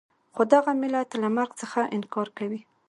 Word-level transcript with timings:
خو 0.35 0.41
دغه 0.53 0.71
ملت 0.81 1.09
له 1.21 1.27
مرګ 1.37 1.51
څخه 1.61 1.79
انکار 1.95 2.27
کوي. 2.37 2.61